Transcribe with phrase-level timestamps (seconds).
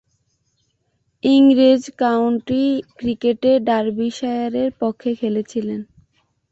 [1.23, 2.63] ইংরেজ কাউন্টি
[2.97, 5.67] ক্রিকেটে ডার্বিশায়ারের পক্ষে খেলছেন।